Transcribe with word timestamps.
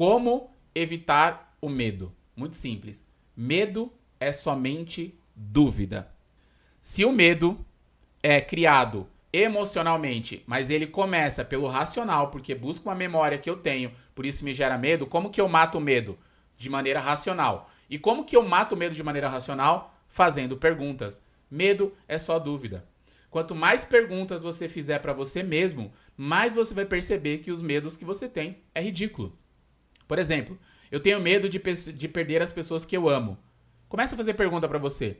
Como 0.00 0.50
evitar 0.74 1.54
o 1.60 1.68
medo? 1.68 2.10
Muito 2.34 2.56
simples. 2.56 3.06
Medo 3.36 3.92
é 4.18 4.32
somente 4.32 5.14
dúvida. 5.36 6.10
Se 6.80 7.04
o 7.04 7.12
medo 7.12 7.62
é 8.22 8.40
criado 8.40 9.06
emocionalmente, 9.30 10.42
mas 10.46 10.70
ele 10.70 10.86
começa 10.86 11.44
pelo 11.44 11.68
racional, 11.68 12.30
porque 12.30 12.54
busca 12.54 12.88
uma 12.88 12.94
memória 12.94 13.36
que 13.36 13.50
eu 13.50 13.58
tenho, 13.58 13.92
por 14.14 14.24
isso 14.24 14.42
me 14.42 14.54
gera 14.54 14.78
medo, 14.78 15.06
como 15.06 15.28
que 15.28 15.38
eu 15.38 15.46
mato 15.46 15.76
o 15.76 15.82
medo? 15.82 16.18
De 16.56 16.70
maneira 16.70 16.98
racional. 16.98 17.70
E 17.90 17.98
como 17.98 18.24
que 18.24 18.34
eu 18.34 18.42
mato 18.42 18.74
o 18.74 18.78
medo 18.78 18.94
de 18.94 19.02
maneira 19.02 19.28
racional? 19.28 19.94
Fazendo 20.08 20.56
perguntas. 20.56 21.22
Medo 21.50 21.92
é 22.08 22.16
só 22.16 22.38
dúvida. 22.38 22.88
Quanto 23.28 23.54
mais 23.54 23.84
perguntas 23.84 24.42
você 24.42 24.66
fizer 24.66 25.00
para 25.00 25.12
você 25.12 25.42
mesmo, 25.42 25.92
mais 26.16 26.54
você 26.54 26.72
vai 26.72 26.86
perceber 26.86 27.40
que 27.40 27.52
os 27.52 27.60
medos 27.60 27.98
que 27.98 28.04
você 28.06 28.30
tem 28.30 28.62
é 28.74 28.80
ridículo. 28.80 29.38
Por 30.10 30.18
exemplo, 30.18 30.58
eu 30.90 30.98
tenho 30.98 31.20
medo 31.20 31.48
de, 31.48 31.60
de 31.60 32.08
perder 32.08 32.42
as 32.42 32.52
pessoas 32.52 32.84
que 32.84 32.96
eu 32.96 33.08
amo. 33.08 33.38
Começa 33.88 34.16
a 34.16 34.18
fazer 34.18 34.34
pergunta 34.34 34.66
para 34.66 34.76
você. 34.76 35.18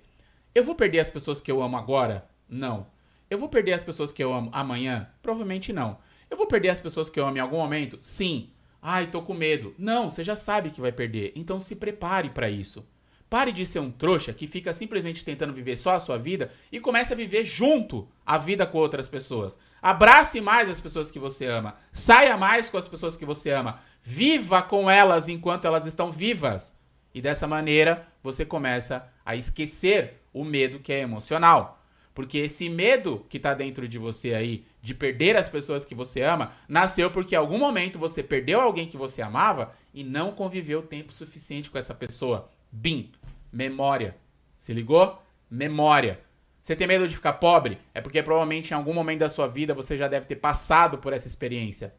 Eu 0.52 0.64
vou 0.64 0.74
perder 0.74 0.98
as 0.98 1.08
pessoas 1.08 1.40
que 1.40 1.48
eu 1.48 1.62
amo 1.62 1.76
agora? 1.76 2.28
Não. 2.48 2.88
Eu 3.30 3.38
vou 3.38 3.48
perder 3.48 3.74
as 3.74 3.84
pessoas 3.84 4.10
que 4.10 4.20
eu 4.20 4.32
amo 4.32 4.50
amanhã? 4.52 5.08
Provavelmente 5.22 5.72
não. 5.72 5.98
Eu 6.28 6.36
vou 6.36 6.48
perder 6.48 6.70
as 6.70 6.80
pessoas 6.80 7.08
que 7.08 7.20
eu 7.20 7.24
amo 7.24 7.36
em 7.36 7.40
algum 7.40 7.58
momento? 7.58 8.00
Sim. 8.02 8.50
Ai, 8.82 9.06
tô 9.06 9.22
com 9.22 9.32
medo. 9.32 9.76
Não, 9.78 10.10
você 10.10 10.24
já 10.24 10.34
sabe 10.34 10.70
que 10.70 10.80
vai 10.80 10.91
perder. 10.91 11.34
Então 11.36 11.60
se 11.60 11.77
prepare 11.77 12.30
para 12.30 12.50
isso. 12.50 12.84
Pare 13.30 13.52
de 13.52 13.64
ser 13.64 13.78
um 13.78 13.92
trouxa 13.92 14.32
que 14.32 14.48
fica 14.48 14.72
simplesmente 14.72 15.25
tentando 15.25 15.52
viver 15.52 15.77
só 15.77 15.94
a 15.94 16.00
sua 16.00 16.19
vida 16.19 16.50
e 16.72 16.80
comece 16.80 17.12
a 17.12 17.16
viver 17.16 17.44
junto 17.44 18.08
a 18.27 18.36
vida 18.36 18.66
com 18.66 18.78
outras 18.78 19.06
pessoas. 19.06 19.56
Abrace 19.80 20.41
mais 20.41 20.69
as 20.69 20.80
pessoas 20.80 21.12
que 21.12 21.19
você 21.20 21.47
ama. 21.47 21.77
Saia 21.92 22.36
mais 22.36 22.69
com 22.69 22.77
as 22.77 22.88
pessoas 22.88 23.16
que 23.16 23.25
você 23.25 23.52
ama. 23.52 23.80
Viva 24.03 24.62
com 24.62 24.91
elas 24.91 25.29
enquanto 25.29 25.67
elas 25.67 25.87
estão 25.87 26.11
vivas. 26.11 26.79
E 27.15 27.20
dessa 27.20 27.47
maneira 27.47 28.06
você 28.23 28.45
começa 28.45 29.09
a 29.25 29.37
esquecer 29.37 30.23
o 30.33 30.45
medo 30.45 30.81
que 30.81 30.93
é 30.93 31.01
emocional. 31.01 31.83
Porque 32.15 32.39
esse 32.39 32.69
medo 32.69 33.25
que 33.28 33.37
está 33.37 33.55
dentro 33.55 33.89
de 33.89 33.98
você 33.98 34.34
aí, 34.34 34.65
de 34.83 34.95
perder 34.95 35.37
as 35.37 35.48
pessoas 35.48 35.84
que 35.84 35.95
você 35.95 36.23
ama, 36.23 36.53
nasceu 36.69 37.11
porque 37.11 37.34
em 37.34 37.39
algum 37.39 37.59
momento 37.59 37.98
você 37.98 38.23
perdeu 38.23 38.61
alguém 38.61 38.89
que 38.89 38.97
você 38.97 39.23
amava 39.23 39.73
e 39.95 40.03
não 40.03 40.33
conviveu 40.33 40.83
tempo 40.83 41.12
suficiente 41.12 41.71
com 41.71 41.78
essa 41.78 41.95
pessoa. 41.95 42.51
Bim, 42.71 43.12
memória. 43.53 44.17
Se 44.59 44.73
ligou? 44.73 45.21
Memória. 45.48 46.21
Você 46.62 46.77
tem 46.77 46.87
medo 46.87 47.09
de 47.09 47.15
ficar 47.15 47.34
pobre? 47.34 47.78
É 47.95 48.01
porque 48.01 48.23
provavelmente 48.23 48.71
em 48.71 48.75
algum 48.75 48.93
momento 48.93 49.21
da 49.21 49.28
sua 49.28 49.47
vida 49.47 49.73
você 49.73 49.97
já 49.97 50.06
deve 50.06 50.27
ter 50.27 50.37
passado 50.37 50.98
por 50.98 51.12
essa 51.12 51.27
experiência. 51.27 51.95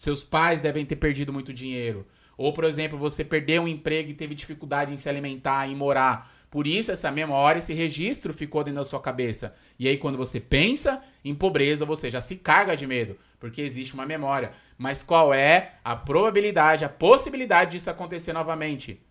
Seus 0.00 0.24
pais 0.24 0.62
devem 0.62 0.86
ter 0.86 0.96
perdido 0.96 1.30
muito 1.30 1.52
dinheiro. 1.52 2.06
Ou, 2.34 2.54
por 2.54 2.64
exemplo, 2.64 2.96
você 2.96 3.22
perdeu 3.22 3.64
um 3.64 3.68
emprego 3.68 4.08
e 4.08 4.14
teve 4.14 4.34
dificuldade 4.34 4.94
em 4.94 4.96
se 4.96 5.10
alimentar, 5.10 5.68
em 5.68 5.76
morar. 5.76 6.32
Por 6.50 6.66
isso, 6.66 6.90
essa 6.90 7.10
memória, 7.10 7.58
esse 7.58 7.74
registro 7.74 8.32
ficou 8.32 8.64
dentro 8.64 8.80
da 8.80 8.84
sua 8.86 8.98
cabeça. 8.98 9.54
E 9.78 9.86
aí, 9.86 9.98
quando 9.98 10.16
você 10.16 10.40
pensa 10.40 11.04
em 11.22 11.34
pobreza, 11.34 11.84
você 11.84 12.10
já 12.10 12.22
se 12.22 12.36
carga 12.36 12.74
de 12.74 12.86
medo, 12.86 13.18
porque 13.38 13.60
existe 13.60 13.92
uma 13.92 14.06
memória. 14.06 14.52
Mas 14.78 15.02
qual 15.02 15.34
é 15.34 15.74
a 15.84 15.94
probabilidade, 15.94 16.82
a 16.82 16.88
possibilidade 16.88 17.72
disso 17.72 17.90
acontecer 17.90 18.32
novamente? 18.32 19.02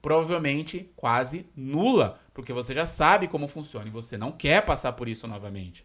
Provavelmente 0.00 0.92
quase 0.94 1.50
nula, 1.56 2.20
porque 2.32 2.52
você 2.52 2.72
já 2.72 2.86
sabe 2.86 3.26
como 3.26 3.48
funciona 3.48 3.88
e 3.88 3.90
você 3.90 4.16
não 4.16 4.30
quer 4.30 4.64
passar 4.64 4.92
por 4.92 5.08
isso 5.08 5.26
novamente. 5.26 5.84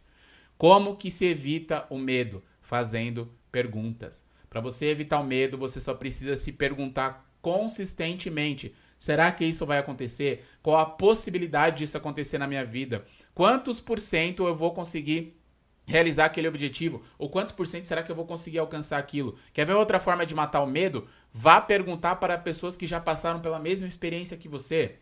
Como 0.56 0.98
que 0.98 1.10
se 1.10 1.26
evita 1.26 1.88
o 1.90 1.98
medo? 1.98 2.44
Fazendo 2.62 3.28
perguntas. 3.52 4.30
Para 4.52 4.62
você 4.62 4.86
evitar 4.86 5.20
o 5.20 5.26
medo, 5.26 5.58
você 5.58 5.82
só 5.82 5.96
precisa 5.96 6.36
se 6.36 6.52
perguntar 6.52 7.28
consistentemente 7.42 8.76
Será 9.02 9.32
que 9.32 9.44
isso 9.44 9.66
vai 9.66 9.80
acontecer? 9.80 10.46
Qual 10.62 10.78
a 10.78 10.86
possibilidade 10.86 11.80
disso 11.80 11.98
acontecer 11.98 12.38
na 12.38 12.46
minha 12.46 12.64
vida? 12.64 13.04
Quantos 13.34 13.82
por 13.82 14.00
cento 14.00 14.46
eu 14.46 14.54
vou 14.54 14.76
conseguir 14.76 15.42
realizar 15.88 16.26
aquele 16.26 16.48
objetivo? 16.48 17.04
Ou 17.18 17.28
quantos 17.28 17.52
por 17.52 17.66
cento 17.66 17.86
será 17.86 18.04
que 18.04 18.12
eu 18.12 18.16
vou 18.16 18.28
conseguir 18.28 18.60
alcançar 18.60 19.00
aquilo? 19.00 19.40
Quer 19.54 19.66
ver 19.66 19.74
outra 19.74 20.00
forma 20.00 20.24
de 20.24 20.36
matar 20.36 20.62
o 20.62 20.68
medo? 20.68 21.08
Vá 21.34 21.60
perguntar 21.60 22.18
para 22.18 22.38
pessoas 22.38 22.78
que 22.78 22.86
já 22.86 23.00
passaram 23.00 23.40
pela 23.40 23.58
mesma 23.58 23.88
experiência 23.88 24.38
que 24.38 24.48
você. 24.48 25.00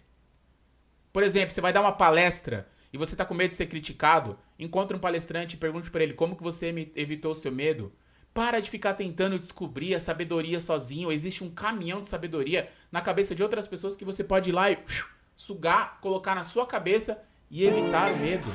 Por 1.12 1.22
exemplo, 1.22 1.52
você 1.52 1.60
vai 1.60 1.74
dar 1.74 1.82
uma 1.82 1.92
palestra 1.92 2.70
e 2.94 2.98
você 2.98 3.16
está 3.16 3.26
com 3.26 3.34
medo 3.34 3.50
de 3.50 3.56
ser 3.56 3.68
criticado, 3.68 4.40
encontre 4.58 4.96
um 4.96 5.00
palestrante 5.02 5.58
e 5.58 5.60
pergunte 5.60 5.92
para 5.92 6.04
ele 6.04 6.14
como 6.14 6.38
que 6.38 6.44
você 6.44 6.90
evitou 6.96 7.34
o 7.34 7.36
seu 7.36 7.52
medo. 7.52 7.92
Para 8.40 8.62
de 8.62 8.70
ficar 8.70 8.94
tentando 8.94 9.38
descobrir 9.38 9.94
a 9.94 10.00
sabedoria 10.00 10.62
sozinho. 10.62 11.12
Existe 11.12 11.44
um 11.44 11.50
caminhão 11.50 12.02
de 12.02 12.08
sabedoria 12.08 12.70
na 12.90 13.02
cabeça 13.02 13.36
de 13.36 13.44
outras 13.44 13.68
pessoas 13.68 13.98
que 13.98 14.06
você 14.06 14.24
pode 14.24 14.50
ir 14.50 14.54
lá 14.54 14.72
e 14.72 14.80
sugar, 15.36 16.00
colocar 16.00 16.36
na 16.36 16.46
sua 16.46 16.66
cabeça 16.66 17.22
e 17.52 17.66
evitar 17.66 18.14
o 18.14 18.18
medo. 18.18 18.48